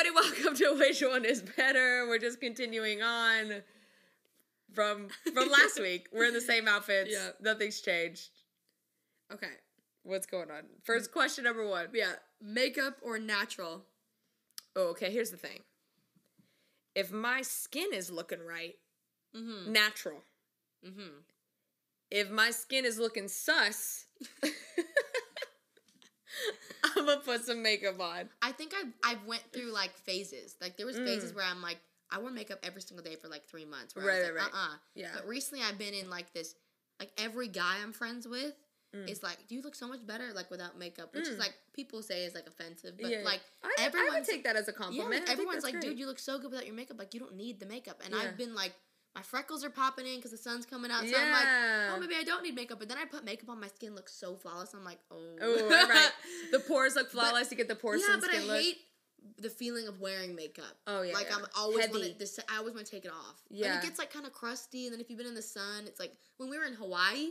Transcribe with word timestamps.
everybody, 0.00 0.28
welcome 0.34 0.56
to 0.56 0.76
Which 0.78 1.00
One 1.02 1.24
Is 1.24 1.42
Better. 1.42 2.06
We're 2.08 2.18
just 2.18 2.40
continuing 2.40 3.02
on 3.02 3.62
from 4.72 5.08
from 5.34 5.48
last 5.50 5.78
week. 5.80 6.08
We're 6.12 6.26
in 6.26 6.34
the 6.34 6.40
same 6.40 6.68
outfits. 6.68 7.10
Yeah. 7.12 7.30
Nothing's 7.40 7.80
changed. 7.80 8.28
Okay. 9.32 9.50
What's 10.02 10.26
going 10.26 10.50
on? 10.50 10.62
First 10.84 11.12
question 11.12 11.44
number 11.44 11.66
one. 11.68 11.88
Yeah. 11.92 12.12
Makeup 12.40 12.96
or 13.02 13.18
natural? 13.18 13.82
Oh, 14.74 14.88
okay, 14.90 15.10
here's 15.10 15.30
the 15.30 15.36
thing. 15.36 15.60
If 16.94 17.12
my 17.12 17.42
skin 17.42 17.88
is 17.92 18.10
looking 18.10 18.40
right, 18.46 18.74
Mm-hmm. 19.36 19.70
natural. 19.72 20.22
Mm-hmm. 20.84 21.20
If 22.10 22.30
my 22.30 22.50
skin 22.50 22.84
is 22.84 22.98
looking 22.98 23.28
sus, 23.28 24.06
I'm 27.00 27.06
gonna 27.06 27.20
put 27.20 27.44
some 27.44 27.62
makeup 27.62 28.00
on. 28.00 28.28
I 28.42 28.52
think 28.52 28.72
I 28.74 28.84
I 29.12 29.16
went 29.26 29.42
through 29.52 29.72
like 29.72 29.96
phases. 29.96 30.56
Like 30.60 30.76
there 30.76 30.86
was 30.86 30.98
phases 30.98 31.34
where 31.34 31.44
I'm 31.44 31.62
like 31.62 31.78
I 32.10 32.18
wore 32.20 32.30
makeup 32.30 32.58
every 32.62 32.82
single 32.82 33.04
day 33.04 33.16
for 33.16 33.28
like 33.28 33.46
three 33.46 33.64
months. 33.64 33.94
Where 33.94 34.04
I 34.04 34.08
Right, 34.08 34.18
was 34.18 34.24
like, 34.26 34.34
right, 34.34 34.52
right. 34.52 34.54
Uh-uh. 34.54 34.76
Yeah. 34.94 35.08
But 35.14 35.26
recently 35.28 35.64
I've 35.64 35.78
been 35.78 35.94
in 35.94 36.10
like 36.10 36.32
this. 36.32 36.54
Like 36.98 37.10
every 37.18 37.48
guy 37.48 37.76
I'm 37.82 37.92
friends 37.92 38.26
with 38.28 38.54
Mm. 38.92 39.08
is 39.08 39.22
like, 39.22 39.38
"Do 39.46 39.54
you 39.54 39.62
look 39.62 39.76
so 39.76 39.86
much 39.86 40.04
better 40.04 40.32
like 40.34 40.50
without 40.50 40.76
makeup?" 40.76 41.14
Which 41.14 41.26
Mm. 41.26 41.34
is 41.34 41.38
like 41.38 41.54
people 41.72 42.02
say 42.02 42.24
is 42.24 42.34
like 42.34 42.48
offensive, 42.48 42.96
but 43.00 43.08
Yeah, 43.08 43.18
yeah. 43.18 43.24
like 43.24 43.40
I, 43.62 43.88
I 43.94 44.08
would 44.18 44.24
take 44.24 44.42
that 44.42 44.56
as 44.56 44.66
a 44.66 44.72
yeah, 44.72 44.78
compliment. 44.78 45.12
like, 45.22 45.30
everyone's 45.30 45.62
like, 45.62 45.74
great. 45.74 45.84
"Dude, 45.90 45.98
you 46.00 46.06
look 46.06 46.18
so 46.18 46.38
good 46.40 46.50
without 46.50 46.66
your 46.66 46.74
makeup. 46.74 46.98
Like 46.98 47.14
you 47.14 47.20
don't 47.20 47.36
need 47.36 47.60
the 47.60 47.66
makeup." 47.66 48.00
And 48.04 48.12
Yeah. 48.12 48.22
I've 48.22 48.36
been 48.36 48.52
like, 48.52 48.74
my 49.14 49.22
freckles 49.22 49.64
are 49.64 49.70
popping 49.70 50.06
in 50.06 50.16
because 50.16 50.30
the 50.30 50.36
sun's 50.38 50.64
coming 50.66 50.90
out. 50.90 51.04
So 51.06 51.14
I'm 51.16 51.32
like, 51.32 51.42
oh, 51.44 51.46
yeah. 51.46 51.92
oh, 51.96 52.00
maybe 52.00 52.14
I 52.18 52.22
don't 52.22 52.42
need 52.44 52.54
makeup. 52.54 52.78
But 52.78 52.88
then 52.88 52.96
I 52.98 53.04
put 53.04 53.24
makeup 53.24 53.48
on, 53.48 53.60
my 53.60 53.66
skin 53.68 53.94
looks 53.94 54.12
so 54.14 54.36
flawless. 54.36 54.72
I'm 54.72 54.84
like, 54.84 54.98
oh, 55.10 55.16
Oh, 55.42 55.68
right. 55.88 56.10
The 56.52 56.60
pores 56.60 56.94
look 56.94 57.12
But- 57.12 57.20
flawless. 57.20 57.50
you 57.50 57.56
get 57.56 57.68
the 57.68 57.74
pores 57.74 58.02
yeah, 58.08 58.16
but 58.20 58.30
I 58.32 58.38
look. 58.40 58.60
hate 58.60 58.76
the 59.38 59.50
feeling 59.50 59.86
of 59.88 60.00
wearing 60.00 60.34
makeup. 60.34 60.64
Oh 60.86 61.02
yeah, 61.02 61.12
like 61.14 61.26
yeah. 61.28 61.36
I'm 61.36 61.44
always 61.58 61.86
Heavy. 61.86 62.14
this. 62.18 62.38
I 62.48 62.56
always 62.58 62.74
want 62.74 62.86
to 62.86 62.92
take 62.92 63.04
it 63.04 63.10
off. 63.10 63.42
Yeah. 63.50 63.66
and 63.74 63.82
it 63.82 63.86
gets 63.86 63.98
like 63.98 64.12
kind 64.12 64.24
of 64.26 64.32
crusty. 64.32 64.86
And 64.86 64.92
then 64.94 65.00
if 65.00 65.10
you've 65.10 65.18
been 65.18 65.26
in 65.28 65.34
the 65.34 65.42
sun, 65.42 65.84
it's 65.86 66.00
like 66.00 66.12
when 66.38 66.48
we 66.48 66.56
were 66.56 66.64
in 66.64 66.74
Hawaii 66.74 67.30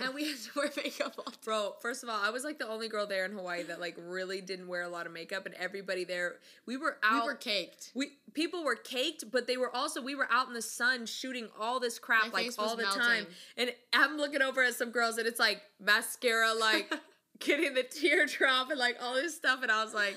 and 0.00 0.14
we 0.14 0.28
had 0.28 0.36
to 0.38 0.50
wear 0.56 0.70
makeup 0.76 1.14
all 1.18 1.24
day. 1.24 1.38
Bro, 1.44 1.74
first 1.80 2.02
of 2.02 2.08
all, 2.08 2.20
I 2.22 2.30
was 2.30 2.44
like 2.44 2.58
the 2.58 2.68
only 2.68 2.88
girl 2.88 3.06
there 3.06 3.24
in 3.24 3.32
Hawaii 3.32 3.62
that 3.64 3.80
like 3.80 3.96
really 3.98 4.40
didn't 4.40 4.68
wear 4.68 4.82
a 4.82 4.88
lot 4.88 5.06
of 5.06 5.12
makeup, 5.12 5.46
and 5.46 5.54
everybody 5.56 6.04
there, 6.04 6.36
we 6.66 6.76
were 6.76 6.98
out. 7.02 7.22
We 7.22 7.28
were 7.28 7.34
caked. 7.34 7.92
We 7.94 8.12
people 8.32 8.64
were 8.64 8.76
caked, 8.76 9.30
but 9.30 9.46
they 9.46 9.56
were 9.56 9.74
also 9.74 10.00
we 10.02 10.14
were 10.14 10.28
out 10.30 10.48
in 10.48 10.54
the 10.54 10.62
sun 10.62 11.06
shooting 11.06 11.48
all 11.58 11.80
this 11.80 11.98
crap 11.98 12.32
My 12.32 12.42
like 12.42 12.52
all 12.58 12.76
the 12.76 12.82
melting. 12.82 13.02
time, 13.02 13.26
and 13.56 13.72
I'm 13.92 14.16
looking 14.16 14.42
over 14.42 14.62
at 14.62 14.74
some 14.74 14.90
girls 14.90 15.18
and 15.18 15.26
it's 15.26 15.40
like 15.40 15.62
mascara 15.80 16.52
like 16.54 16.92
getting 17.40 17.74
the 17.74 17.82
teardrop 17.82 18.70
and 18.70 18.78
like 18.78 18.96
all 19.02 19.14
this 19.14 19.36
stuff, 19.36 19.62
and 19.62 19.70
I 19.70 19.84
was 19.84 19.92
like, 19.94 20.16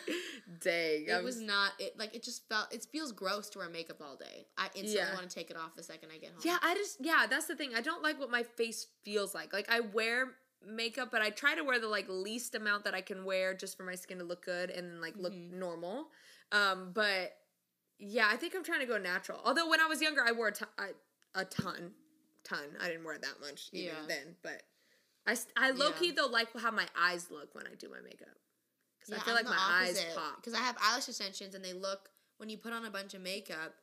dang, 0.60 1.06
It 1.08 1.12
I'm- 1.12 1.24
was 1.24 1.40
not. 1.40 1.72
It 1.80 1.98
like 1.98 2.16
it 2.16 2.24
just 2.24 2.48
felt. 2.48 2.74
It 2.74 2.86
feels 2.92 3.12
gross 3.12 3.50
to 3.52 3.60
wear 3.60 3.70
makeup 3.70 3.98
all 4.02 4.16
day. 4.16 4.48
I 4.58 4.66
instantly 4.76 4.94
Yeah. 4.96 5.14
want 5.16 5.30
to 5.30 5.34
take 5.36 5.50
it 5.50 5.58
off 5.58 5.76
the 5.76 5.84
second 5.84 6.10
I 6.14 6.18
get 6.18 6.32
home. 6.32 6.42
Yeah, 6.44 6.58
I 6.62 6.76
just 6.76 6.98
yeah, 7.00 7.26
that's 7.30 7.46
the 7.48 7.56
thing. 7.56 7.76
I 7.76 7.82
don't 7.82 8.04
like 8.04 8.20
what 8.20 8.30
my 8.30 8.44
face 8.44 8.88
feels 9.04 9.34
like. 9.36 9.54
Like 9.54 9.70
I 9.72 9.80
wear 9.82 10.34
makeup, 10.66 11.10
but 11.12 11.22
I 11.22 11.30
try 11.30 11.56
to 11.56 11.64
wear 11.64 11.80
the 11.80 11.88
like 11.88 12.06
least 12.10 12.56
amount 12.56 12.84
that 12.86 12.94
I 12.96 13.02
can 13.02 13.26
wear 13.26 13.54
just 13.54 13.78
for 13.78 13.84
my 13.84 13.96
skin 13.96 14.18
to 14.20 14.24
look 14.24 14.44
good 14.44 14.70
and 14.72 14.90
then 14.90 15.00
like 15.02 15.16
look 15.16 15.34
Mhm. 15.34 15.54
normal. 15.54 16.10
Um, 16.52 16.92
but 16.94 17.38
yeah, 18.00 18.28
I 18.32 18.38
think 18.38 18.56
I'm 18.56 18.64
trying 18.64 18.80
to 18.82 18.86
go 18.86 18.98
natural. 18.98 19.40
Although 19.44 19.70
when 19.70 19.80
I 19.82 19.86
was 19.86 20.02
younger, 20.02 20.22
I 20.24 20.32
wore 20.32 20.48
a 20.50 20.52
ton, 20.52 20.68
I, 20.78 20.92
a 21.36 21.46
ton, 21.46 21.94
ton. 22.44 22.76
I 22.80 22.88
didn't 22.88 23.04
wear 23.04 23.18
that 23.18 23.40
much 23.40 23.70
even 23.74 23.86
Yeah. 23.88 24.06
then, 24.08 24.36
but 24.44 24.64
I 25.28 25.36
I 25.58 25.72
low 25.72 25.92
key 25.92 26.08
Yeah. 26.08 26.14
though 26.18 26.28
like 26.28 26.48
how 26.58 26.72
my 26.72 26.88
eyes 26.98 27.30
look 27.30 27.54
when 27.54 27.68
I 27.68 27.76
do 27.76 27.90
my 27.90 28.00
makeup 28.02 28.30
because 29.00 29.14
I 29.22 29.26
feel 29.26 29.36
I'm 29.36 29.46
like 29.46 29.54
my 29.54 29.60
eyes 29.84 29.98
opposite, 30.00 30.16
pop. 30.16 30.36
because 30.38 30.54
I 30.54 30.60
have 30.60 30.78
eyelash 30.82 31.08
extensions 31.08 31.54
and 31.56 31.64
they 31.64 31.74
look 31.74 32.10
when 32.38 32.50
you 32.50 32.58
put 32.58 32.72
on 32.74 32.86
a 32.86 32.90
bunch 32.92 33.14
of 33.14 33.22
makeup, 33.22 33.74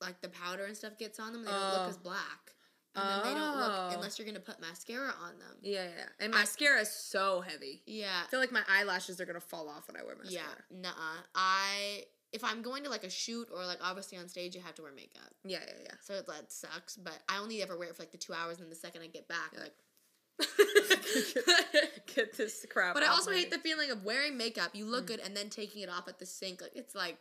like 0.00 0.20
the 0.20 0.28
powder 0.28 0.64
and 0.66 0.76
stuff 0.76 0.98
gets 0.98 1.18
on 1.20 1.32
them. 1.32 1.44
They 1.44 1.50
don't 1.50 1.60
Oh. 1.62 1.78
look 1.80 1.88
as 1.90 1.96
black, 1.98 2.54
and 2.94 3.08
then 3.08 3.22
they 3.22 3.38
don't 3.40 3.56
Oh. 3.56 3.60
look 3.88 3.94
unless 3.94 4.18
you're 4.18 4.26
gonna 4.26 4.40
put 4.40 4.60
mascara 4.60 5.12
on 5.12 5.38
them. 5.38 5.58
Yeah, 5.62 5.84
yeah, 5.84 5.96
yeah. 5.96 6.08
and 6.18 6.32
mascara 6.34 6.80
is 6.80 6.90
so 6.92 7.40
heavy. 7.40 7.82
Yeah, 7.86 8.22
I 8.24 8.28
feel 8.30 8.40
like 8.40 8.52
my 8.52 8.64
eyelashes 8.68 9.20
are 9.20 9.26
gonna 9.26 9.40
fall 9.40 9.68
off 9.68 9.86
when 9.88 9.96
I 9.96 10.02
wear 10.02 10.16
mascara. 10.16 10.64
yeah, 10.70 10.76
nuh 10.90 10.94
I 11.34 12.06
if 12.32 12.44
I'm 12.44 12.62
going 12.62 12.84
to 12.84 12.90
like 12.90 13.02
a 13.02 13.10
shoot 13.10 13.48
or 13.50 13.64
like 13.66 13.78
obviously 13.82 14.16
on 14.16 14.28
stage, 14.28 14.54
you 14.54 14.60
have 14.60 14.74
to 14.76 14.82
wear 14.82 14.92
makeup. 14.92 15.34
Yeah, 15.44 15.64
yeah, 15.66 15.74
yeah. 15.82 15.94
So 16.00 16.14
it 16.14 16.26
that 16.26 16.52
sucks. 16.52 16.96
But 16.96 17.20
I 17.28 17.38
only 17.38 17.60
ever 17.60 17.76
wear 17.76 17.88
it 17.88 17.96
for 17.96 18.02
like 18.02 18.12
the 18.12 18.18
two 18.18 18.32
hours, 18.32 18.58
and 18.58 18.66
then 18.66 18.70
the 18.70 18.76
second 18.76 19.02
I 19.02 19.08
get 19.08 19.26
back, 19.28 19.50
Yeah. 19.52 19.60
like. 19.60 19.74
Get 22.14 22.36
this 22.36 22.66
crap. 22.68 22.94
But 22.94 23.02
I 23.02 23.06
also 23.08 23.30
hate 23.30 23.50
the 23.50 23.58
feeling 23.58 23.90
of 23.90 24.04
wearing 24.04 24.36
makeup. 24.36 24.70
You 24.74 24.84
Mm. 24.86 24.90
look 24.90 25.06
good 25.06 25.20
and 25.20 25.36
then 25.36 25.48
taking 25.50 25.82
it 25.82 25.88
off 25.88 26.08
at 26.08 26.18
the 26.18 26.26
sink. 26.26 26.60
Like 26.60 26.72
it's 26.74 26.94
like 26.94 27.16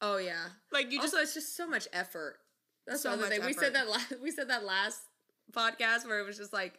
Oh 0.00 0.18
yeah. 0.18 0.48
like 0.72 0.90
you 0.92 1.00
just 1.00 1.14
also, 1.14 1.22
it's 1.22 1.34
just 1.34 1.56
so 1.56 1.66
much 1.66 1.88
effort. 1.92 2.38
That's 2.86 3.02
So 3.02 3.10
the 3.16 3.24
other 3.24 3.26
thing. 3.34 3.44
We 3.44 3.52
said 3.52 3.74
that 3.74 3.88
last. 3.88 4.12
We 4.22 4.30
said 4.30 4.48
that 4.50 4.64
last 4.64 5.00
podcast 5.52 6.06
where 6.06 6.18
it 6.20 6.26
was 6.26 6.36
just 6.36 6.52
like 6.52 6.74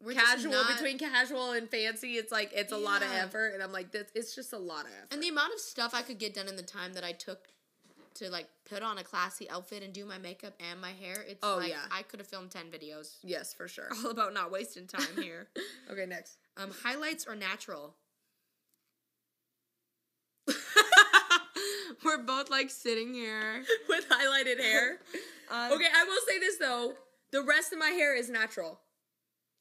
we're 0.00 0.14
just 0.14 0.24
casual 0.26 0.52
not- 0.52 0.68
between 0.76 0.98
casual 0.98 1.52
and 1.52 1.68
fancy. 1.70 2.14
It's 2.14 2.32
like 2.32 2.50
it's 2.54 2.72
a 2.72 2.76
lot 2.76 3.02
of 3.02 3.08
effort, 3.12 3.48
and 3.54 3.62
I'm 3.62 3.72
like, 3.72 3.90
this. 3.92 4.08
It's 4.14 4.34
just 4.34 4.52
a 4.52 4.58
lot 4.58 4.84
of 4.84 4.90
effort. 4.92 5.12
And 5.12 5.22
the 5.22 5.28
amount 5.28 5.54
of 5.54 5.60
stuff 5.60 5.92
I 5.94 6.02
could 6.02 6.18
get 6.18 6.34
done 6.34 6.48
in 6.48 6.56
the 6.56 6.62
time 6.62 6.92
that 6.94 7.04
I 7.04 7.12
took 7.12 7.48
to 8.18 8.30
like 8.30 8.48
put 8.68 8.82
on 8.82 8.98
a 8.98 9.04
classy 9.04 9.48
outfit 9.50 9.82
and 9.82 9.92
do 9.92 10.04
my 10.04 10.18
makeup 10.18 10.54
and 10.70 10.80
my 10.80 10.92
hair, 10.92 11.24
it's 11.28 11.40
Oh, 11.42 11.56
like 11.58 11.70
yeah. 11.70 11.82
I 11.90 12.02
could 12.02 12.20
have 12.20 12.26
filmed 12.28 12.50
ten 12.50 12.66
videos. 12.66 13.16
yes, 13.22 13.52
for 13.54 13.68
sure. 13.68 13.88
All 14.04 14.10
about 14.10 14.32
not 14.34 14.50
wasting 14.50 14.86
time 14.86 15.16
here. 15.22 15.48
okay, 15.90 16.06
next. 16.06 16.36
um, 16.56 16.70
highlights 16.82 17.26
or 17.26 17.34
natural? 17.36 17.94
We're 22.04 22.22
both 22.22 22.48
like 22.50 22.70
sitting 22.70 23.12
here. 23.12 23.62
With 23.88 24.08
highlighted 24.08 24.60
hair. 24.60 24.98
Um, 25.50 25.72
Okay, 25.72 25.86
I 25.94 26.04
will 26.04 26.20
say 26.26 26.38
this 26.38 26.56
though. 26.58 26.92
The 27.32 27.42
rest 27.42 27.72
of 27.72 27.78
my 27.78 27.88
hair 27.90 28.16
is 28.16 28.30
natural. 28.30 28.80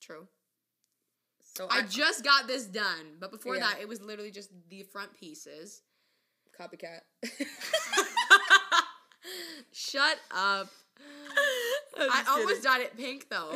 True. 0.02 0.28
So 1.56 1.68
I 1.72 1.82
just 1.84 2.24
got 2.24 2.46
this 2.48 2.66
done, 2.66 3.18
but 3.20 3.32
before 3.32 3.56
Yeah. 3.56 3.62
that, 3.72 3.82
it 3.82 3.88
was 3.88 4.00
literally 4.02 4.32
just 4.32 4.52
the 4.70 4.84
front 4.84 5.14
pieces. 5.20 5.82
copycat. 6.60 7.02
Shut 9.74 10.18
up. 10.36 10.70
I 12.00 12.24
almost 12.30 12.64
dyed 12.64 12.82
it 12.82 12.96
pink 12.98 13.28
though. 13.30 13.52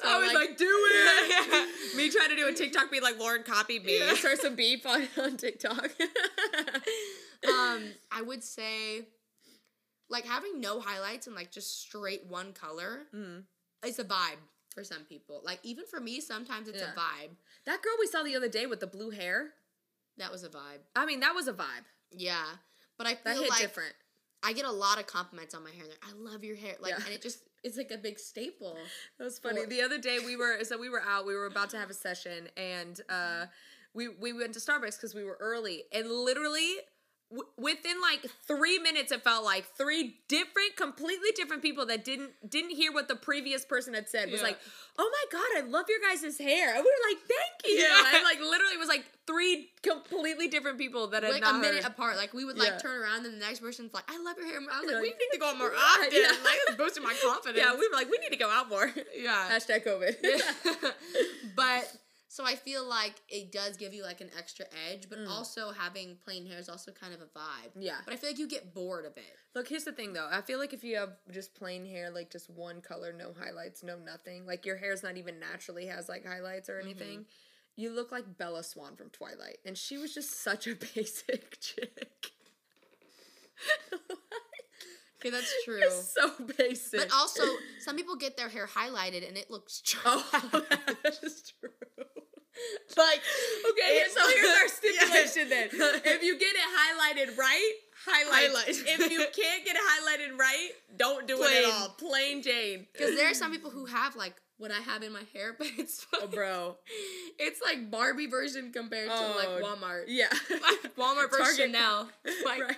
So 0.00 0.08
I 0.08 0.18
was 0.18 0.32
like, 0.32 0.56
do 0.56 0.66
it. 0.68 1.68
Me 1.96 2.10
trying 2.10 2.30
to 2.30 2.36
do 2.36 2.48
a 2.48 2.52
TikTok 2.52 2.90
being 2.90 3.02
like 3.02 3.18
Lauren 3.18 3.42
copied 3.42 3.84
me. 3.84 3.98
Yeah. 4.00 4.14
Start 4.14 4.38
some 4.38 4.56
beef 4.56 4.84
on, 4.86 5.06
on 5.20 5.36
TikTok. 5.36 5.90
um, 7.48 7.82
I 8.12 8.22
would 8.24 8.42
say, 8.42 9.06
like 10.08 10.24
having 10.26 10.60
no 10.60 10.80
highlights 10.80 11.26
and 11.26 11.36
like 11.36 11.50
just 11.50 11.80
straight 11.80 12.24
one 12.28 12.52
color, 12.52 13.00
Mhm. 13.14 13.44
it's 13.84 13.98
a 13.98 14.04
vibe 14.04 14.38
for 14.74 14.84
some 14.84 15.02
people. 15.04 15.40
Like 15.44 15.60
even 15.62 15.84
for 15.86 16.00
me, 16.00 16.20
sometimes 16.20 16.68
it's 16.68 16.78
Yeah. 16.80 16.92
a 16.92 16.98
vibe. 16.98 17.36
That 17.66 17.82
girl 17.82 17.94
we 18.00 18.06
saw 18.06 18.22
the 18.22 18.36
other 18.36 18.48
day 18.48 18.66
with 18.66 18.80
the 18.80 18.86
blue 18.86 19.10
hair. 19.10 19.54
That 20.16 20.30
was 20.30 20.44
a 20.44 20.48
vibe. 20.48 20.80
I 20.94 21.06
mean, 21.06 21.20
that 21.20 21.34
was 21.34 21.48
a 21.48 21.52
vibe. 21.52 21.84
Yeah, 22.10 22.44
but 22.98 23.06
I 23.06 23.14
That 23.14 23.34
feel 23.34 23.42
hit 23.42 23.50
like 23.50 23.60
different. 23.60 23.94
I 24.44 24.52
get 24.52 24.64
a 24.66 24.70
lot 24.72 24.98
of 24.98 25.06
compliments 25.06 25.54
on 25.54 25.64
my 25.64 25.70
hair. 25.70 25.84
They're, 25.86 25.96
I 26.02 26.12
love 26.30 26.44
your 26.44 26.56
hair, 26.56 26.74
like, 26.80 26.90
Yeah. 26.92 27.04
and 27.04 27.14
it 27.14 27.22
just 27.22 27.38
it's 27.62 27.76
like 27.78 27.90
a 27.90 27.96
big 27.98 28.18
staple. 28.18 28.76
That 29.18 29.24
was 29.24 29.38
funny. 29.38 29.62
Or- 29.62 29.66
the 29.66 29.80
other 29.82 29.98
day 29.98 30.18
we 30.24 30.36
were 30.36 30.62
so 30.64 30.78
we 30.78 30.88
were 30.90 31.02
out. 31.02 31.24
We 31.26 31.34
were 31.34 31.46
about 31.46 31.70
to 31.70 31.78
have 31.78 31.90
a 31.90 31.94
session, 31.94 32.48
and 32.56 33.00
uh, 33.08 33.46
we 33.94 34.08
we 34.08 34.32
went 34.32 34.52
to 34.54 34.60
Starbucks 34.60 34.96
because 34.96 35.14
we 35.14 35.24
were 35.24 35.38
early, 35.40 35.84
and 35.92 36.10
literally. 36.10 36.76
W- 37.30 37.48
Within 37.58 38.00
like 38.00 38.26
three 38.46 38.78
minutes, 38.78 39.12
it 39.12 39.22
felt 39.24 39.44
like 39.44 39.64
three 39.76 40.16
different, 40.28 40.76
completely 40.76 41.30
different 41.34 41.62
people 41.62 41.86
that 41.86 42.04
didn't 42.04 42.30
didn't 42.48 42.70
hear 42.70 42.92
what 42.92 43.08
the 43.08 43.16
previous 43.16 43.64
person 43.64 43.94
had 43.94 44.08
said 44.08 44.30
was 44.30 44.40
Yeah. 44.40 44.48
like, 44.48 44.58
"Oh 44.98 45.10
my 45.10 45.38
god, 45.38 45.46
I 45.56 45.60
love 45.68 45.86
your 45.88 45.98
guys' 46.00 46.38
hair," 46.38 46.74
and 46.74 46.84
we 46.84 46.90
were 46.90 47.08
like, 47.08 47.18
"Thank 47.26 47.66
you." 47.74 47.80
Yeah. 47.82 48.14
And 48.16 48.24
like 48.24 48.40
literally, 48.40 48.74
it 48.74 48.78
was 48.78 48.88
like 48.88 49.04
three 49.26 49.70
completely 49.82 50.48
different 50.48 50.76
people 50.78 51.06
that 51.08 51.22
had 51.22 51.32
Like 51.32 51.44
a 51.46 51.54
minute 51.54 51.82
heard. 51.82 51.92
apart. 51.92 52.16
Like 52.16 52.34
we 52.34 52.44
would 52.44 52.58
like 52.58 52.68
Yeah. 52.72 52.78
turn 52.78 53.02
around 53.02 53.24
and 53.26 53.34
the 53.34 53.38
next 53.38 53.60
person's 53.60 53.92
like, 53.94 54.04
"I 54.10 54.18
love 54.18 54.36
your 54.36 54.46
hair." 54.46 54.58
I 54.70 54.80
was 54.80 54.90
You're 54.90 55.00
like, 55.00 55.02
"We 55.02 55.08
need 55.10 55.30
to 55.32 55.38
go 55.38 55.46
out 55.48 55.58
more 55.58 55.72
often." 55.76 56.08
yeah. 56.12 56.28
Like 56.44 56.58
it's 56.68 56.76
boosting 56.76 57.02
my 57.02 57.14
confidence. 57.22 57.58
Yeah, 57.64 57.72
we 57.74 57.88
were 57.88 57.94
like, 57.96 58.10
"We 58.10 58.18
need 58.18 58.30
to 58.30 58.36
go 58.38 58.50
out 58.50 58.68
more." 58.68 58.92
yeah. 59.16 59.48
Hashtag 59.52 59.84
COVID. 59.86 60.14
but 61.56 61.90
so 62.34 62.44
I 62.44 62.56
feel 62.56 62.84
like 62.84 63.14
it 63.28 63.52
does 63.52 63.76
give 63.76 63.94
you 63.94 64.02
like 64.02 64.20
an 64.20 64.28
extra 64.36 64.66
edge, 64.90 65.08
but 65.08 65.20
Mm. 65.20 65.28
also 65.30 65.70
having 65.70 66.16
plain 66.16 66.44
hair 66.46 66.58
is 66.58 66.68
also 66.68 66.90
kind 66.90 67.14
of 67.14 67.20
a 67.20 67.26
vibe. 67.26 67.70
yeah. 67.78 67.98
But 68.04 68.12
I 68.12 68.16
feel 68.16 68.30
like 68.30 68.40
you 68.40 68.48
get 68.48 68.74
bored 68.74 69.04
of 69.04 69.16
it. 69.16 69.36
Look, 69.54 69.68
here's 69.68 69.84
the 69.84 69.92
thing 69.92 70.14
though. 70.14 70.26
I 70.28 70.40
feel 70.40 70.58
like 70.58 70.72
if 70.72 70.82
you 70.82 70.96
have 70.96 71.10
just 71.30 71.54
plain 71.54 71.86
hair, 71.86 72.10
like 72.10 72.32
just 72.32 72.50
one 72.50 72.80
color, 72.80 73.12
no 73.12 73.32
highlights, 73.40 73.84
no 73.84 73.96
nothing, 73.96 74.46
like 74.46 74.66
your 74.66 74.76
hair's 74.76 75.04
not 75.04 75.16
even 75.16 75.38
naturally 75.38 75.86
has 75.86 76.08
like 76.08 76.26
highlights 76.26 76.68
or 76.68 76.80
anything, 76.80 77.26
you 77.76 77.90
look 77.94 78.10
like 78.10 78.36
Bella 78.36 78.64
Swan 78.64 78.96
from 78.96 79.10
Twilight. 79.10 79.58
And 79.64 79.78
she 79.78 79.96
was 79.96 80.12
just 80.12 80.42
such 80.42 80.66
a 80.66 80.74
basic 80.94 81.60
chick. 81.60 82.32
Okay, 85.20 85.30
that's 85.30 85.54
true. 85.64 85.78
It's 85.80 86.12
so 86.12 86.30
basic. 86.58 87.00
But 87.00 87.08
also, 87.14 87.42
some 87.78 87.96
people 87.96 88.14
get 88.16 88.36
their 88.36 88.50
hair 88.50 88.66
highlighted 88.66 89.26
and 89.26 89.38
it 89.38 89.50
looks 89.50 89.80
trash. 89.84 90.04
Oh, 90.04 90.62
that 90.70 91.18
is 91.22 91.50
true. 91.58 91.70
like 92.96 93.20
Okay, 93.70 93.96
It- 93.98 94.12
so 94.12 94.20
here's 94.28 94.46
our 94.46 94.64
Yeah. 94.94 95.00
stipulation 95.08 95.48
then. 95.48 95.68
If 96.04 96.22
you 96.22 96.38
get 96.38 96.52
it 96.54 96.60
highlighted 96.60 97.36
right, 97.38 97.72
highlights. 98.06 98.54
Highlights. 98.54 98.82
if 98.86 99.10
you 99.10 99.18
can't 99.18 99.64
get 99.64 99.76
it 99.76 99.82
highlighted 99.82 100.38
right, 100.38 100.70
don't 100.96 101.26
do 101.26 101.34
it 101.42 101.46
Plain. 101.48 101.64
at 101.64 101.70
all. 101.72 101.88
Plain 101.90 102.42
Jane. 102.42 102.86
Because 102.92 103.16
there 103.16 103.30
are 103.30 103.34
some 103.34 103.50
people 103.52 103.70
who 103.70 103.86
have 103.86 104.14
like 104.16 104.34
what 104.58 104.70
I 104.70 104.80
have 104.80 105.02
in 105.02 105.12
my 105.12 105.22
hair, 105.32 105.54
but 105.58 105.66
it's 105.78 106.06
Oh, 106.14 106.26
bro. 106.28 106.76
it's 107.38 107.60
like 107.62 107.90
Barbie 107.90 108.26
version 108.28 108.70
compared 108.72 109.08
to 109.08 109.14
like 109.14 109.48
Oh, 109.48 109.60
Walmart. 109.62 110.04
Yeah. 110.08 110.28
Walmart 110.96 111.30
versus 111.30 111.70
now. 111.70 112.08
Like, 112.44 112.62
right. 112.62 112.76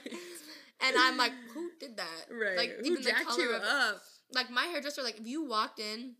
And 0.80 0.96
I'm 0.98 1.16
like, 1.16 1.32
who 1.54 1.70
did 1.80 1.96
that? 1.98 2.26
Right. 2.30 2.56
Like 2.56 2.76
Who 2.80 2.86
even 2.86 3.02
the 3.02 3.12
color 3.12 3.42
you 3.44 3.54
of 3.54 3.62
it. 3.62 3.68
up? 3.68 4.02
Like 4.34 4.50
my 4.50 4.64
hairdresser, 4.64 5.02
like 5.02 5.18
if 5.20 5.26
you 5.26 5.44
walked 5.46 5.78
in 5.78 6.14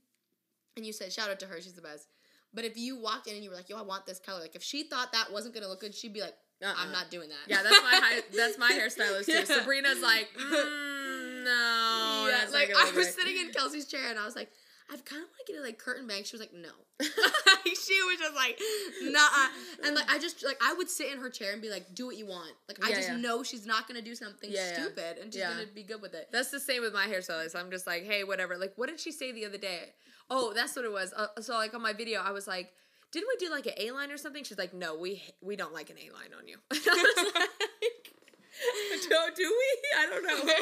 and 0.77 0.85
you 0.87 0.93
said, 0.93 1.13
shout 1.13 1.31
out 1.31 1.41
to 1.41 1.47
her, 1.47 1.61
she's 1.61 1.75
the 1.75 1.83
best. 1.83 2.07
But 2.57 2.65
if 2.65 2.77
you 2.79 2.99
walked 2.99 3.29
in 3.29 3.35
and 3.35 3.45
you 3.45 3.51
were 3.51 3.57
like, 3.57 3.69
yo, 3.69 3.77
I 3.77 3.83
want 3.83 4.07
this 4.07 4.19
color, 4.19 4.41
like 4.41 4.57
if 4.57 4.63
she 4.63 4.85
thought 4.85 5.13
that 5.13 5.31
wasn't 5.31 5.55
gonna 5.55 5.69
look 5.69 5.81
good, 5.83 5.95
she'd 5.95 6.15
be 6.15 6.23
like, 6.23 6.35
Uh-uh. 6.65 6.73
I'm 6.75 6.91
not 6.91 7.11
doing 7.11 7.29
that. 7.29 7.37
Yeah, 7.47 7.63
that's 7.63 7.83
my 7.83 8.21
that's 8.37 8.59
my 8.59 8.73
hairstylist 8.73 9.27
too. 9.27 9.33
Yeah. 9.33 9.45
Sabrina's 9.45 10.01
like, 10.01 10.29
mm, 10.35 11.45
no. 11.45 12.29
yeah, 12.31 12.47
like 12.51 12.75
I 12.75 12.85
was 12.97 12.97
right." 12.97 13.15
sitting 13.15 13.37
in 13.37 13.53
Kelsey's 13.53 13.87
chair 13.87 14.09
and 14.09 14.19
I 14.19 14.25
was 14.25 14.35
like, 14.35 14.49
I 14.89 14.97
kind 14.99 15.23
of 15.23 15.29
want 15.29 15.47
to 15.47 15.53
get 15.53 15.59
it 15.59 15.65
like 15.65 15.79
curtain 15.79 16.07
bangs. 16.07 16.29
She 16.29 16.37
was 16.37 16.41
like, 16.41 16.55
no. 16.55 16.71
she 17.01 17.99
was 18.03 18.19
just 18.19 18.35
like, 18.35 18.61
nah. 19.03 19.49
And 19.85 19.95
like 19.95 20.11
I 20.11 20.19
just 20.19 20.45
like 20.45 20.59
I 20.63 20.75
would 20.75 20.89
sit 20.89 21.13
in 21.13 21.19
her 21.19 21.29
chair 21.31 21.53
and 21.53 21.61
be 21.61 21.69
like, 21.71 21.95
do 21.95 22.07
what 22.07 22.17
you 22.17 22.27
want. 22.27 22.53
Like 22.69 22.79
I 22.85 22.91
Yeah, 22.91 22.97
just 22.97 23.09
yeah. 23.09 23.17
know 23.17 23.43
she's 23.43 23.67
not 23.67 23.89
gonna 23.89 24.03
do 24.03 24.15
something 24.15 24.51
Yeah, 24.51 24.73
stupid 24.73 25.19
and 25.21 25.33
she's 25.33 25.43
gonna 25.43 25.67
be 25.75 25.83
good 25.83 26.01
with 26.01 26.15
it. 26.15 26.29
That's 26.33 26.51
the 26.51 26.61
same 26.61 26.83
with 26.83 26.93
my 26.95 27.07
hairstylist. 27.07 27.57
I'm 27.57 27.71
just 27.71 27.87
like, 27.87 28.05
hey, 28.05 28.25
whatever. 28.25 28.57
Like, 28.57 28.75
what 28.77 28.89
did 28.89 29.01
she 29.01 29.13
say 29.13 29.33
the 29.33 29.45
other 29.45 29.59
day? 29.59 29.93
Oh, 30.31 30.53
that's 30.55 30.75
what 30.77 30.85
it 30.85 30.93
was. 30.93 31.13
Uh, 31.17 31.27
so, 31.41 31.55
like 31.55 31.75
on 31.75 31.83
my 31.83 31.93
video, 31.93 32.21
I 32.21 32.31
was 32.33 32.47
like, 32.47 32.73
didn't 33.13 33.29
we 33.29 33.45
do 33.47 33.51
like 33.53 33.67
an 33.67 33.75
A 33.79 33.91
line 33.93 34.11
or 34.11 34.17
something? 34.17 34.45
She's 34.45 34.59
like, 34.59 34.73
no, 34.75 34.97
we 34.97 35.23
we 35.41 35.57
don't 35.57 35.73
like 35.75 35.91
an 35.91 35.97
A 35.99 36.11
line 36.13 36.31
on 36.37 36.49
you. 36.49 36.59
Do, 39.09 39.17
do 39.37 39.43
we? 39.59 39.99
I 39.99 40.07
don't 40.07 40.23
know. 40.27 40.53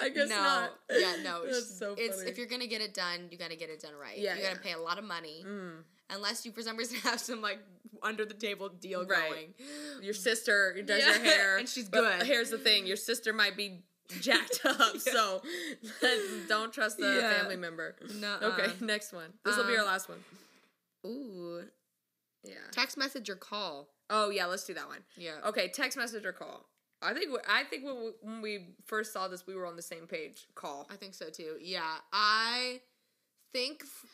I 0.04 0.08
guess 0.08 0.28
no, 0.28 0.36
not. 0.36 0.70
yeah, 0.90 1.16
no. 1.22 1.44
That's 1.46 1.78
so 1.78 1.94
it's 1.96 2.18
funny. 2.18 2.30
if 2.30 2.38
you're 2.38 2.46
gonna 2.46 2.66
get 2.66 2.80
it 2.80 2.94
done, 2.94 3.28
you 3.30 3.38
gotta 3.38 3.56
get 3.56 3.70
it 3.70 3.80
done 3.80 3.92
right. 4.00 4.16
Yeah, 4.18 4.34
you 4.36 4.42
gotta 4.42 4.58
pay 4.60 4.72
a 4.72 4.78
lot 4.78 4.98
of 4.98 5.04
money, 5.04 5.44
Mm. 5.46 5.82
unless 6.10 6.44
you 6.46 6.52
for 6.52 6.62
some 6.62 6.76
reason 6.76 6.98
have 7.02 7.20
some 7.20 7.40
like 7.42 7.58
under 8.02 8.24
the 8.24 8.34
table 8.34 8.68
deal 8.68 9.04
Right. 9.06 9.28
going. 9.28 9.54
Your 10.02 10.14
sister 10.14 10.80
does 10.86 11.00
Yeah, 11.00 11.14
your 11.16 11.24
hair, 11.24 11.56
and 11.58 11.68
she's 11.68 11.88
good. 11.88 12.22
Here's 12.24 12.50
the 12.50 12.58
thing: 12.58 12.86
your 12.86 12.96
sister 12.96 13.32
might 13.32 13.56
be 13.56 13.82
jacked 14.20 14.60
up, 14.64 14.94
Yeah. 14.94 15.12
so 15.12 15.42
don't 16.48 16.72
trust 16.72 16.96
the 16.98 17.20
Yeah. 17.20 17.32
family 17.38 17.56
member. 17.56 17.96
Nuh-uh. 18.14 18.46
Okay, 18.52 18.72
next 18.80 19.12
one. 19.12 19.32
This 19.44 19.56
will 19.56 19.64
be 19.66 19.74
our 19.74 19.80
Um, 19.80 19.86
last 19.86 20.08
one. 20.08 20.24
Ooh, 21.06 21.62
Yeah. 22.42 22.54
text 22.72 22.96
message 22.96 23.28
or 23.30 23.36
call. 23.36 23.88
Oh 24.10 24.30
yeah, 24.30 24.46
let's 24.46 24.64
do 24.64 24.72
that 24.74 24.88
one. 24.88 25.04
Yeah. 25.16 25.40
Okay, 25.46 25.68
text 25.68 25.98
message 25.98 26.24
or 26.24 26.32
call. 26.32 26.66
I 27.02 27.14
think 27.14 27.30
I 27.48 27.64
think 27.64 27.84
when 27.84 27.96
we, 27.96 28.10
when 28.22 28.40
we 28.42 28.66
first 28.86 29.12
saw 29.12 29.28
this, 29.28 29.46
we 29.46 29.54
were 29.54 29.66
on 29.66 29.76
the 29.76 29.82
same 29.82 30.06
page. 30.06 30.46
Call. 30.54 30.86
I 30.90 30.96
think 30.96 31.14
so 31.14 31.30
too. 31.30 31.56
Yeah, 31.60 31.82
I 32.12 32.80
think 33.52 33.82
f- 33.82 34.06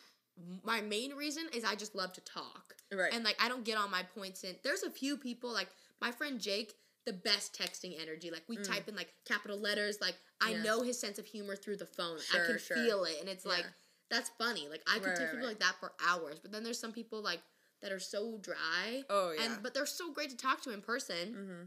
my 0.63 0.81
main 0.81 1.13
reason 1.13 1.47
is 1.53 1.63
I 1.63 1.75
just 1.75 1.95
love 1.95 2.13
to 2.13 2.21
talk, 2.21 2.75
Right. 2.93 3.11
and 3.13 3.23
like 3.23 3.37
I 3.41 3.47
don't 3.49 3.63
get 3.65 3.77
on 3.77 3.89
my 3.89 4.03
points 4.03 4.43
in. 4.43 4.55
There's 4.63 4.83
a 4.83 4.89
few 4.91 5.17
people 5.17 5.51
like 5.51 5.69
my 6.01 6.11
friend 6.11 6.39
Jake, 6.39 6.73
the 7.05 7.13
best 7.13 7.57
texting 7.59 7.99
energy. 7.99 8.29
Like 8.31 8.43
we 8.47 8.57
type 8.57 8.87
in 8.87 8.95
like 8.95 9.09
capital 9.25 9.57
letters. 9.57 9.97
Like 10.01 10.15
I 10.41 10.51
Mm. 10.51 10.57
Yeah. 10.57 10.63
know 10.63 10.81
his 10.83 10.99
sense 10.99 11.17
of 11.17 11.25
humor 11.25 11.55
through 11.55 11.77
the 11.77 11.85
phone. 11.85 12.19
Sure, 12.19 12.43
I 12.43 12.45
can 12.47 12.59
sure. 12.59 12.77
feel 12.77 13.03
it, 13.05 13.15
and 13.19 13.29
it's 13.29 13.45
like 13.45 13.65
that's 14.11 14.29
funny. 14.37 14.67
Like 14.69 14.83
I 14.87 14.99
could 14.99 15.07
Right, 15.07 15.15
take 15.15 15.25
right, 15.25 15.31
people 15.31 15.47
right. 15.47 15.59
like 15.59 15.59
that 15.59 15.75
for 15.79 15.93
hours, 16.07 16.37
but 16.39 16.51
then 16.51 16.63
there's 16.63 16.79
some 16.79 16.91
people 16.91 17.21
like 17.23 17.39
that 17.81 17.91
are 17.91 17.99
so 17.99 18.37
dry. 18.41 19.03
Oh, 19.09 19.31
yeah. 19.31 19.43
And 19.45 19.63
but 19.63 19.73
they're 19.73 19.85
so 19.85 20.11
great 20.11 20.29
to 20.29 20.37
talk 20.37 20.61
to 20.61 20.71
in 20.71 20.81
person. 20.81 21.33
mm-hmm. 21.33 21.63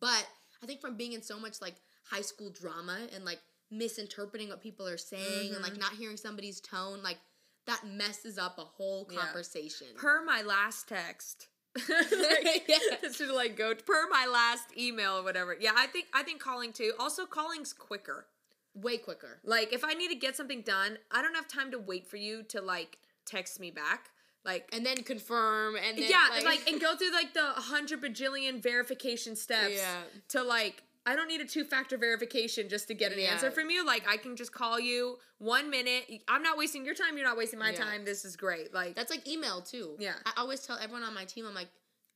But 0.00 0.26
I 0.62 0.66
think 0.66 0.80
from 0.80 0.96
being 0.96 1.12
in 1.12 1.22
so 1.22 1.38
much 1.38 1.60
like 1.60 1.74
high 2.04 2.20
school 2.22 2.50
drama 2.50 2.98
and 3.14 3.24
like 3.24 3.40
misinterpreting 3.70 4.48
what 4.48 4.62
people 4.62 4.86
are 4.86 4.96
saying 4.96 5.22
and 5.48 5.54
Mm-hmm. 5.56 5.62
like 5.62 5.78
not 5.78 5.92
hearing 5.92 6.16
somebody's 6.16 6.60
tone, 6.60 7.02
like 7.02 7.18
that 7.66 7.82
messes 7.86 8.38
up 8.38 8.58
a 8.58 8.62
whole 8.64 9.08
Yeah. 9.10 9.18
conversation. 9.20 9.88
Per 9.96 10.24
my 10.24 10.42
last 10.42 10.88
text. 10.88 11.48
like, 11.76 12.64
Yeah. 12.68 12.78
This 13.02 13.16
should 13.16 13.30
like 13.30 13.56
go 13.56 13.74
per 13.74 14.08
my 14.08 14.26
last 14.26 14.76
email 14.76 15.18
or 15.18 15.22
whatever. 15.22 15.56
Yeah, 15.58 15.72
I 15.76 15.86
think 15.88 16.06
I 16.14 16.22
think 16.22 16.40
calling 16.40 16.72
too. 16.72 16.92
Also, 16.98 17.26
calling's 17.26 17.72
quicker. 17.72 18.26
Way 18.74 18.98
quicker. 18.98 19.40
Like 19.44 19.72
if 19.72 19.84
I 19.84 19.94
need 19.94 20.08
to 20.08 20.14
get 20.14 20.36
something 20.36 20.62
done, 20.62 20.98
I 21.10 21.22
don't 21.22 21.34
have 21.34 21.48
time 21.48 21.70
to 21.72 21.78
wait 21.78 22.06
for 22.06 22.16
you 22.18 22.42
to 22.44 22.60
like 22.60 22.98
text 23.24 23.58
me 23.60 23.70
back. 23.70 24.10
Like 24.46 24.68
And 24.72 24.86
then 24.86 24.98
confirm 25.02 25.76
and 25.76 25.98
then 25.98 26.08
yeah, 26.08 26.28
like, 26.44 26.70
and 26.70 26.80
go 26.80 26.94
through 26.98 27.12
like 27.12 27.34
the 27.34 27.44
hundred 27.44 28.00
bajillion 28.02 28.62
verification 28.62 29.34
steps 29.36 29.74
Yeah. 29.76 30.02
to 30.28 30.42
like 30.42 30.82
I 31.08 31.14
don't 31.14 31.28
need 31.28 31.40
a 31.40 31.44
two 31.44 31.62
factor 31.64 31.96
verification 31.96 32.68
just 32.68 32.88
to 32.88 32.94
get 32.94 33.12
an 33.12 33.18
Yeah. 33.20 33.30
answer 33.32 33.50
from 33.50 33.70
you. 33.70 33.84
Like 33.86 34.08
I 34.08 34.16
can 34.16 34.34
just 34.36 34.52
call 34.52 34.80
you 34.80 35.18
one 35.38 35.70
minute. 35.70 36.04
I'm 36.26 36.42
not 36.42 36.56
wasting 36.58 36.84
your 36.84 36.94
time. 36.94 37.16
You're 37.16 37.26
not 37.26 37.36
wasting 37.36 37.58
my 37.60 37.70
Yeah. 37.70 37.76
time. 37.84 38.04
This 38.04 38.24
is 38.24 38.36
great. 38.36 38.72
Like 38.72 38.94
that's 38.94 39.10
like 39.10 39.26
email 39.28 39.60
too. 39.60 39.96
Yeah. 39.98 40.14
I 40.24 40.32
always 40.36 40.60
tell 40.66 40.78
everyone 40.78 41.02
on 41.02 41.14
my 41.14 41.24
team, 41.24 41.46
I'm 41.46 41.54
like, 41.54 41.68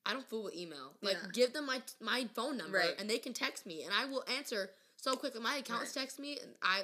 I 0.07 0.13
don't 0.13 0.29
fool 0.29 0.45
with 0.45 0.57
email. 0.57 0.95
Like 1.03 1.19
give 1.33 1.53
them 1.53 1.67
my 1.67 1.83
my 2.01 2.29
phone 2.35 2.57
number 2.57 2.79
Right. 2.79 2.95
and 2.99 3.09
they 3.11 3.19
can 3.19 3.33
text 3.33 3.67
me 3.67 3.83
and 3.85 3.93
I 3.95 4.07
will 4.07 4.25
answer 4.37 4.71
so 4.97 5.15
quickly. 5.15 5.41
My 5.41 5.57
accountants 5.57 5.93
text 5.95 6.19
me 6.19 6.39
and 6.41 6.51
I 6.63 6.83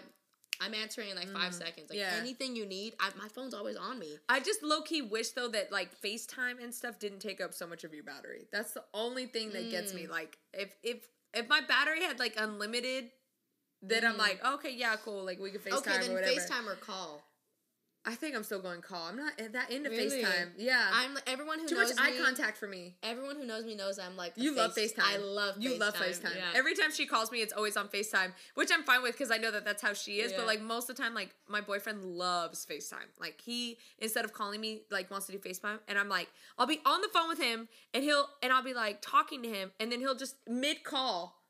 I'm 0.60 0.74
answering 0.74 1.10
in 1.10 1.16
like 1.16 1.28
five 1.28 1.54
seconds. 1.54 1.90
Like 1.90 1.98
Mm. 1.98 2.02
Yeah. 2.02 2.16
anything 2.20 2.56
you 2.56 2.66
need, 2.66 2.94
I, 3.00 3.10
my 3.20 3.28
phone's 3.28 3.54
always 3.54 3.76
on 3.76 3.98
me. 3.98 4.18
I 4.28 4.40
just 4.40 4.62
low 4.62 4.82
key 4.82 5.02
wish 5.02 5.30
though 5.30 5.48
that 5.48 5.70
like 5.72 5.90
FaceTime 6.00 6.62
and 6.62 6.74
stuff 6.74 6.98
didn't 6.98 7.20
take 7.20 7.40
up 7.40 7.52
so 7.54 7.66
much 7.66 7.84
of 7.84 7.92
your 7.94 8.04
battery. 8.04 8.46
That's 8.52 8.72
the 8.72 8.84
only 8.94 9.26
thing 9.26 9.52
that 9.52 9.70
gets 9.70 9.92
Mm. 9.92 9.96
me. 9.96 10.06
Like 10.06 10.38
if 10.52 10.74
if 10.82 11.08
if 11.34 11.48
my 11.48 11.60
battery 11.60 12.02
had 12.02 12.18
like 12.18 12.34
unlimited, 12.38 13.10
then 13.82 14.04
I'm 14.04 14.14
Mm. 14.14 14.18
like, 14.18 14.44
okay, 14.44 14.72
yeah, 14.74 14.96
cool. 14.96 15.24
Like 15.24 15.38
we 15.38 15.50
can 15.50 15.60
FaceTime 15.60 15.78
okay, 15.78 15.98
then 16.00 16.10
or 16.10 16.14
whatever. 16.14 16.40
FaceTime 16.40 16.66
or 16.66 16.76
call. 16.76 17.22
I 18.08 18.14
think 18.14 18.36
I'm 18.36 18.44
still 18.44 18.60
going 18.60 18.82
call. 18.82 19.08
I'm 19.08 19.16
not 19.16 19.32
eh, 19.36 19.48
that 19.52 19.70
into 19.72 19.90
Really? 19.90 20.22
FaceTime. 20.22 20.50
Yeah. 20.56 20.88
I'm 20.92 21.14
like 21.14 21.28
everyone 21.28 21.58
who 21.58 21.66
Too 21.66 21.74
knows 21.74 21.94
much 21.94 22.06
eye 22.06 22.12
me, 22.12 22.18
contact 22.22 22.56
for 22.56 22.68
me. 22.68 22.94
Everyone 23.02 23.34
who 23.34 23.44
knows 23.44 23.64
me 23.64 23.74
knows 23.74 23.98
I'm 23.98 24.16
like 24.16 24.32
You 24.36 24.54
love 24.54 24.76
FaceTime. 24.76 25.02
I 25.02 25.16
love 25.16 25.56
You 25.58 25.72
FaceTime. 25.72 25.80
love 25.80 25.94
FaceTime. 25.96 26.36
Yeah. 26.36 26.52
Every 26.54 26.74
time 26.74 26.92
she 26.92 27.06
calls 27.06 27.32
me, 27.32 27.42
it's 27.42 27.52
always 27.52 27.76
on 27.76 27.88
FaceTime, 27.88 28.32
which 28.54 28.70
I'm 28.72 28.84
fine 28.84 29.02
with 29.02 29.12
because 29.12 29.32
I 29.32 29.38
know 29.38 29.50
that 29.50 29.64
that's 29.64 29.82
how 29.82 29.92
she 29.92 30.20
is. 30.20 30.30
Yeah. 30.30 30.38
But 30.38 30.46
like 30.46 30.62
most 30.62 30.88
of 30.88 30.96
the 30.96 31.02
time, 31.02 31.14
like 31.14 31.34
my 31.48 31.60
boyfriend 31.60 32.04
loves 32.04 32.64
FaceTime. 32.64 33.08
Like 33.18 33.40
he 33.40 33.78
instead 33.98 34.24
of 34.24 34.32
calling 34.32 34.60
me, 34.60 34.82
like 34.90 35.10
wants 35.10 35.26
to 35.26 35.32
do 35.32 35.38
FaceTime, 35.38 35.80
and 35.88 35.98
I'm 35.98 36.08
like, 36.08 36.28
I'll 36.58 36.66
be 36.66 36.80
on 36.86 37.00
the 37.00 37.08
phone 37.08 37.28
with 37.28 37.40
him, 37.40 37.68
and 37.92 38.04
he'll 38.04 38.28
and 38.40 38.52
I'll 38.52 38.62
be 38.62 38.74
like 38.74 39.02
talking 39.02 39.42
to 39.42 39.48
him, 39.48 39.72
and 39.80 39.90
then 39.90 39.98
he'll 39.98 40.14
just 40.14 40.36
mid 40.48 40.84
call 40.84 41.42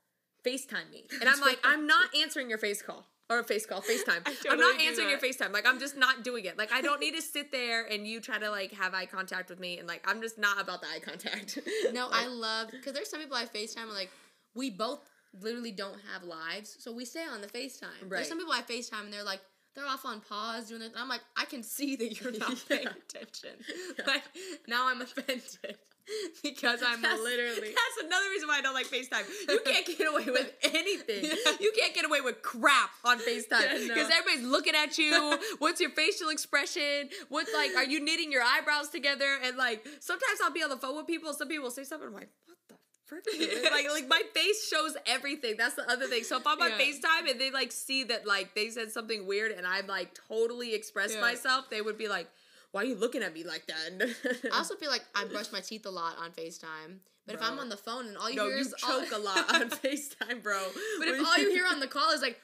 FaceTime 0.43 0.91
me, 0.91 1.05
and 1.21 1.29
I'm 1.29 1.41
like, 1.41 1.59
I'm 1.65 1.87
not 1.87 2.09
answering 2.23 2.49
your 2.49 2.59
face 2.59 2.81
call. 2.81 3.05
Or 3.29 3.41
a 3.41 3.45
face 3.45 3.67
call, 3.67 3.81
FaceTime. 3.81 4.23
I 4.27 4.35
I'm 4.51 4.59
not 4.59 4.81
answering 4.81 5.11
your. 5.11 5.19
FaceTime. 5.19 5.53
Like 5.53 5.67
I'm 5.67 5.81
just 5.81 5.97
not 5.97 6.23
doing 6.23 6.45
it. 6.45 6.57
Like 6.57 6.73
I 6.73 6.81
don't 6.81 7.01
need 7.01 7.15
to 7.17 7.23
sit 7.35 7.51
there 7.51 7.85
and 7.85 8.07
you 8.07 8.21
try 8.21 8.39
to 8.39 8.51
like 8.51 8.73
have 8.73 8.95
eye 8.95 9.07
contact 9.07 9.51
with 9.51 9.59
me 9.59 9.79
and 9.79 9.89
like 9.89 10.05
I'm 10.09 10.21
just 10.21 10.39
not 10.39 10.61
about 10.61 10.81
the 10.81 10.87
eye 10.89 11.01
contact. 11.01 11.59
No, 11.93 12.09
Like, 12.09 12.25
I 12.25 12.27
love 12.29 12.71
because 12.71 12.93
there's 12.93 13.11
some 13.11 13.21
people 13.21 13.37
I 13.37 13.47
FaceTime 13.47 13.93
like 13.93 14.11
we 14.55 14.71
both 14.71 15.01
literally 15.41 15.73
don't 15.73 15.99
have 16.13 16.23
lives, 16.23 16.77
so 16.79 16.93
we 16.93 17.05
stay 17.05 17.25
on 17.31 17.41
the 17.41 17.47
FaceTime. 17.47 17.83
Right. 18.03 18.11
There's 18.11 18.29
some 18.29 18.39
people 18.39 18.53
I 18.53 18.63
FaceTime 18.63 19.05
and 19.05 19.13
they're 19.13 19.25
like 19.25 19.41
they're 19.75 19.87
off 19.87 20.07
on 20.07 20.21
pause 20.21 20.69
doing 20.69 20.83
it. 20.83 20.93
I'm 20.97 21.09
like, 21.09 21.21
I 21.37 21.45
can 21.45 21.63
see 21.63 21.97
that 21.97 22.21
you're 22.21 22.33
not 22.33 22.65
paying 22.69 22.87
attention. 22.87 23.51
Yeah. 23.99 24.07
Like 24.07 24.23
now 24.67 24.89
I'm 24.89 25.03
offended 25.03 25.77
because 26.43 26.81
I'm 26.87 27.03
That's- 27.03 27.21
literally 27.21 27.75
That's 27.75 28.07
another 28.07 28.29
reason 28.31 28.49
why 28.49 28.59
I 28.59 28.61
don't 28.61 28.75
like 28.75 28.87
FaceTime. 28.87 29.25
You 29.49 29.61
can't 29.65 29.87
get 29.87 30.07
away 30.09 30.25
with 30.27 30.53
anything. 30.63 31.25
Yeah. 31.25 31.35
You 31.61 31.73
can't 31.79 31.95
get 31.95 32.05
away 32.05 32.21
with 32.21 32.43
crap 32.43 32.91
on 33.05 33.19
FaceTime 33.19 33.51
Yeah, 33.63 33.79
no. 33.89 33.95
because 33.95 34.11
everybody's 34.11 34.47
looking 34.47 34.75
at 34.75 34.99
you. 34.99 35.39
What's 35.59 35.81
your 35.81 35.91
facial 35.91 36.29
expression? 36.31 37.09
What's 37.29 37.53
like? 37.55 37.75
Are 37.77 37.85
you 37.85 38.01
knitting 38.05 38.31
your 38.33 38.43
eyebrows 38.43 38.89
together? 38.91 39.39
And 39.43 39.57
like 39.57 39.85
sometimes 40.01 40.39
I'll 40.43 40.53
be 40.53 40.63
on 40.63 40.71
the 40.71 40.77
phone 40.77 40.97
with 40.97 41.07
people. 41.07 41.33
Some 41.33 41.49
people 41.49 41.65
will 41.65 41.71
say 41.71 41.85
something. 41.85 42.09
I'm 42.09 42.15
like, 42.15 42.31
what 42.47 42.57
the. 42.69 42.75
frick? 43.07 43.25
like 43.73 43.87
like 43.91 44.09
my 44.09 44.23
face 44.35 44.69
shows 44.69 44.97
everything. 45.07 45.55
That's 45.59 45.75
the 45.75 45.91
other 45.91 46.07
thing. 46.07 46.23
So 46.25 46.37
if 46.39 46.47
I'm 46.47 46.61
on 46.61 46.71
Yeah. 46.71 46.79
FaceTime 46.79 47.31
and 47.31 47.41
they 47.41 47.51
like 47.51 47.73
see 47.73 48.05
that 48.05 48.27
like 48.27 48.55
they 48.55 48.69
said 48.71 48.93
something 48.93 49.27
weird 49.27 49.53
and 49.53 49.67
I'm 49.67 49.87
like 49.87 50.17
totally 50.29 50.75
expressed 50.75 51.15
Yeah. 51.15 51.21
myself, 51.21 51.69
they 51.71 51.81
would 51.81 51.99
be 51.99 52.09
like, 52.09 52.29
"Why 52.77 52.83
are 52.83 52.85
you 52.85 52.95
looking 52.95 53.23
at 53.23 53.33
me 53.33 53.43
like 53.43 53.67
that?" 53.69 54.49
I 54.53 54.59
also 54.59 54.75
feel 54.77 54.91
like 54.91 55.03
I 55.15 55.25
brush 55.25 55.51
my 55.51 55.61
teeth 55.61 55.87
a 55.87 55.91
lot 55.91 56.19
on 56.19 56.33
FaceTime. 56.33 56.99
But 57.25 57.37
if 57.37 57.43
I'm 57.43 57.59
on 57.59 57.71
the 57.71 57.77
phone 57.79 58.07
and 58.07 58.19
all 58.19 58.29
you 58.29 58.37
no, 58.37 58.45
hear 58.45 58.57
you 58.57 58.61
is 58.61 58.75
all- 58.87 59.01
choke 59.01 59.13
a 59.13 59.19
lot 59.19 59.55
on 59.55 59.71
FaceTime, 59.85 60.43
bro. 60.43 60.61
But 60.99 61.09
if 61.09 61.27
all 61.27 61.39
you 61.39 61.51
hear 61.51 61.65
on 61.65 61.81
the 61.87 61.87
call 61.87 62.13
is 62.13 62.21
like 62.21 62.39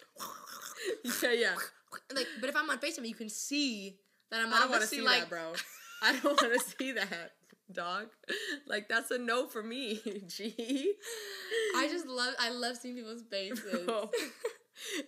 yeah, 1.23 1.33
yeah. 1.33 1.55
like 2.15 2.27
but 2.41 2.49
if 2.49 2.57
I'm 2.57 2.71
on 2.71 2.79
FaceTime 2.79 3.07
you 3.07 3.15
can 3.15 3.29
see 3.29 3.99
that 4.31 4.41
I'm 4.41 4.55
I 4.55 4.61
don't 4.61 4.71
want 4.71 4.83
to 4.83 4.89
see 4.89 5.03
like 5.03 5.21
that, 5.21 5.29
bro. 5.29 5.53
I 6.03 6.13
don't 6.19 6.25
want 6.25 6.55
to 6.55 6.77
see 6.79 6.93
that, 6.93 7.33
dog. 7.71 8.07
Like 8.67 8.89
that's 8.89 9.11
a 9.11 9.19
no 9.19 9.47
for 9.47 9.63
me. 9.63 10.01
G. 10.27 10.95
I 11.77 11.89
just 11.89 12.07
love 12.07 12.35
I 12.41 12.49
love 12.49 12.79
seeing 12.79 12.97
people's 12.97 13.23
faces. 13.31 13.87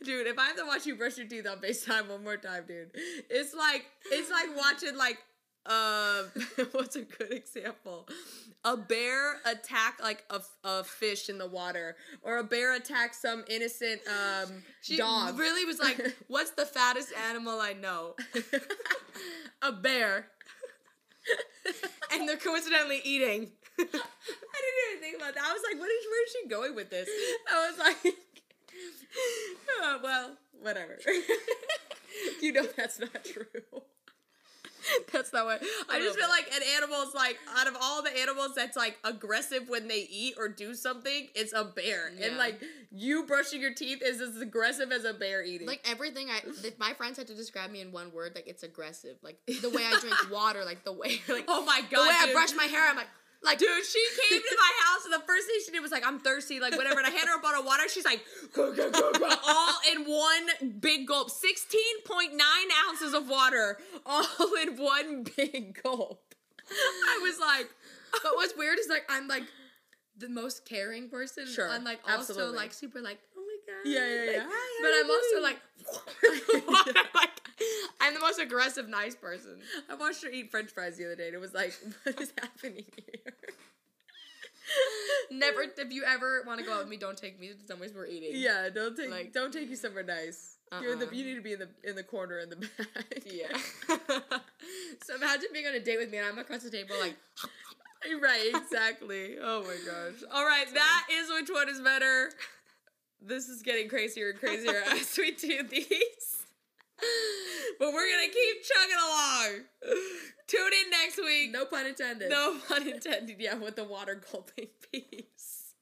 Dude, 0.05 0.27
if 0.27 0.39
I 0.39 0.47
have 0.47 0.57
to 0.57 0.67
watch 0.67 0.87
you 0.87 0.95
brush 0.97 1.17
your 1.19 1.27
teeth 1.27 1.47
on 1.47 1.59
FaceTime 1.59 2.09
one 2.09 2.23
more 2.23 2.37
time, 2.37 2.65
dude, 2.67 2.91
it's 3.31 3.55
like 3.55 3.87
it's 4.11 4.31
like 4.31 4.57
watching 4.57 4.97
like 4.97 5.19
um, 5.67 6.27
what's 6.73 6.95
a 6.97 7.03
good 7.03 7.33
example? 7.33 8.07
A 8.65 8.77
bear 8.77 9.37
attack 9.47 9.99
like 10.03 10.23
a, 10.31 10.41
a 10.63 10.85
fish 10.85 11.29
in 11.31 11.39
the 11.39 11.47
water, 11.47 11.97
or 12.23 12.37
a 12.39 12.45
bear 12.45 12.75
attack 12.75 13.15
some 13.15 13.45
innocent 13.49 14.01
um 14.07 14.63
She 14.83 14.99
dog. 14.99 15.39
really 15.39 15.65
was 15.65 15.79
like, 15.79 15.99
"What's 16.29 16.51
the 16.51 16.67
fattest 16.67 17.13
animal 17.31 17.61
I 17.61 17.73
know?" 17.73 18.15
a 19.63 19.73
bear. 19.73 20.27
and 22.13 22.29
they're 22.29 22.37
coincidentally 22.37 23.01
eating. 23.05 23.51
I 23.79 23.83
didn't 23.83 24.83
even 24.91 25.01
think 25.03 25.17
about 25.17 25.35
that. 25.35 25.45
I 25.45 25.53
was 25.53 25.63
like, 25.69 25.81
what 25.81 25.91
is 25.91 26.05
where 26.11 26.25
is 26.25 26.33
she 26.33 26.49
going 26.49 26.75
with 26.77 26.91
this? 26.91 27.09
I 27.51 27.71
was 27.71 27.79
like, 27.79 28.15
oh, 29.81 30.01
well, 30.03 30.37
whatever. 30.61 30.99
you 32.43 32.53
know 32.53 32.65
that's 32.77 32.99
not 32.99 33.25
true. 33.25 33.83
That's 35.13 35.33
not 35.33 35.47
what 35.47 35.63
I 35.89 35.99
just 35.99 36.19
feel 36.19 36.29
like 36.29 36.47
an 36.55 36.63
animal's 36.77 37.15
like 37.15 37.39
out 37.57 37.67
of 37.67 37.77
all 37.81 38.03
the 38.03 38.15
animals 38.17 38.53
that's 38.55 38.77
like 38.77 38.99
aggressive 39.05 39.69
when 39.69 39.89
they 39.89 40.07
eat 40.11 40.35
or 40.37 40.49
do 40.49 40.75
something, 40.75 41.29
it's 41.35 41.53
a 41.53 41.65
bear. 41.65 42.13
Yeah. 42.17 42.27
And 42.27 42.37
like 42.37 42.63
you 42.91 43.25
brushing 43.25 43.61
your 43.61 43.73
teeth 43.73 44.03
is 44.05 44.21
as 44.21 44.41
aggressive 44.41 44.93
as 44.93 45.05
a 45.05 45.15
bear 45.15 45.43
eating. 45.43 45.67
Like 45.67 45.81
everything 45.89 46.29
I, 46.29 46.41
if 46.65 46.79
my 46.79 46.93
friends 46.95 47.17
had 47.17 47.27
to 47.29 47.35
describe 47.35 47.71
me 47.71 47.81
in 47.81 47.93
one 47.93 48.13
word, 48.13 48.33
like 48.35 48.47
it's 48.47 48.63
aggressive. 48.63 49.17
Like 49.23 49.39
the 49.47 49.71
way 49.71 49.85
I 49.87 49.99
drink 50.01 50.17
water, 50.31 50.65
like 50.65 50.85
the 50.85 50.93
way, 50.93 51.21
like 51.29 51.45
oh 51.49 51.65
my 51.65 51.81
the 51.89 51.97
god, 51.97 52.09
way 52.09 52.31
I 52.31 52.33
brush 52.33 52.55
my 52.55 52.65
hair, 52.65 52.87
I'm 52.89 52.97
like, 52.97 53.09
like 53.45 53.59
Dude, 53.59 53.85
she 53.85 54.03
came 54.29 54.41
to 54.41 54.57
my 54.57 54.73
house 54.85 55.05
and 55.05 55.13
the 55.13 55.25
first 55.27 55.47
thing 55.47 55.57
she 55.65 55.71
did 55.71 55.83
was 55.83 55.93
like, 55.93 56.07
I'm 56.07 56.19
thirsty, 56.19 56.61
like 56.61 56.77
whatever. 56.77 56.99
And 56.99 57.07
I 57.07 57.11
handed 57.11 57.29
her 57.29 57.39
a 57.39 57.43
bottle 57.43 57.61
of 57.61 57.67
water. 57.67 57.83
She's 57.89 58.05
like, 58.05 58.25
all 58.57 59.75
in 59.93 60.05
one 60.05 60.81
big 60.81 61.07
gulp. 61.07 61.31
16.9 61.31 62.39
ounces 62.89 63.15
of 63.15 63.29
water, 63.29 63.79
all 64.07 64.27
in 64.63 64.77
one 64.77 65.25
big 65.37 65.79
gulp. 65.83 66.35
I 66.71 67.21
was 67.23 67.39
like, 67.39 67.69
But 68.23 68.33
what's 68.37 68.57
weird 68.57 68.79
is 68.79 68.89
like 68.89 69.05
I'm 69.09 69.29
like 69.29 69.45
the 70.17 70.29
most 70.29 70.65
caring 70.65 71.09
person. 71.09 71.47
Sure, 71.47 71.69
I'm 71.69 71.85
like 71.85 72.01
also 72.09 72.33
absolutely. 72.33 72.57
like 72.57 72.73
super 72.73 73.01
like 73.01 73.19
oh 73.37 73.41
my 73.41 73.73
god. 73.73 73.91
Yeah, 73.91 74.07
yeah, 74.07 74.21
like, 74.21 74.37
yeah. 74.37 74.47
Hi, 74.49 74.83
But 74.83 74.93
I'm 75.01 75.11
also 75.11 75.43
like, 75.43 77.05
like 77.15 77.34
I'm 78.01 78.15
the 78.15 78.21
most 78.21 78.39
aggressive 78.39 78.89
nice 78.89 79.15
person. 79.15 79.59
I 79.91 79.95
watched 79.95 80.23
her 80.25 80.31
eat 80.31 80.51
french 80.51 80.71
fries 80.71 80.97
the 80.97 81.05
other 81.07 81.17
day 81.17 81.27
and 81.29 81.35
it 81.35 81.41
was 81.41 81.55
like, 81.55 81.73
what 82.05 82.21
is 82.21 82.33
happening 82.41 82.85
here? 82.97 83.35
Never 85.31 85.63
if 85.63 85.93
you 85.93 86.05
ever 86.05 86.43
want 86.47 86.61
to 86.61 86.67
go 86.67 86.73
out 86.73 86.81
with 86.81 86.89
me, 86.89 86.97
don't 86.97 87.17
take 87.17 87.39
me 87.39 87.49
to 87.49 87.55
somewhere 87.67 87.89
we're 87.95 88.07
eating. 88.07 88.31
Yeah, 88.35 88.69
don't 88.71 88.97
take 88.97 89.11
Like- 89.11 89.33
don't 89.33 89.53
take 89.53 89.69
you 89.69 89.77
somewhere 89.77 90.03
nice. 90.05 90.57
You're 90.81 90.95
in 90.95 90.99
the, 90.99 91.07
Uh-uh. 91.07 91.15
you 91.15 91.25
need 91.25 91.35
to 91.37 91.41
be 91.43 91.53
in 91.53 91.61
the 91.61 91.69
in 91.85 91.95
the 91.95 92.03
corner 92.03 92.39
in 92.41 92.51
the 92.51 92.57
back. 92.57 93.23
Yeah. 93.27 93.57
so 95.05 95.15
imagine 95.15 95.51
being 95.53 95.67
on 95.67 95.75
a 95.75 95.81
date 95.81 95.99
with 95.99 96.11
me 96.11 96.19
and 96.19 96.27
I'm 96.27 96.39
across 96.39 96.63
the 96.63 96.71
table 96.71 96.97
like 97.01 97.17
Right, 98.21 98.51
exactly. 98.55 99.37
Oh 99.41 99.63
my 99.63 99.77
gosh. 99.87 100.23
All 100.33 100.45
right, 100.45 100.67
that 100.75 101.07
is 101.11 101.31
which 101.31 101.49
one 101.51 101.69
is 101.69 101.81
better. 101.81 102.31
This 103.23 103.49
is 103.49 103.63
getting 103.63 103.89
crazier 103.89 104.31
and 104.31 104.39
crazier 104.39 104.83
as 104.91 105.17
we 105.17 105.31
do 105.33 105.63
these. 105.63 106.44
But 107.79 107.93
we're 107.93 108.09
gonna 108.11 108.33
keep 108.33 108.63
chugging 108.63 108.97
along. 108.97 109.65
Tune 110.47 110.73
in 110.85 110.91
next 110.91 111.19
week. 111.19 111.51
no 111.53 111.65
pun 111.67 111.87
intended. 111.87 112.31
No 112.31 112.57
pun 112.69 112.87
intended, 112.89 113.37
yeah, 113.39 113.55
with 113.55 113.77
the 113.77 113.85
water 113.85 114.21
gulping 114.31 114.69
piece. 114.93 115.75